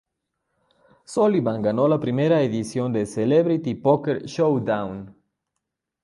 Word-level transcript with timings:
Sullivan 1.03 1.61
ganó 1.61 1.87
la 1.87 1.99
primera 1.99 2.41
edición 2.41 2.91
de 2.91 3.05
"Celebrity 3.05 3.75
Poker 3.75 4.23
Showdown". 4.25 5.15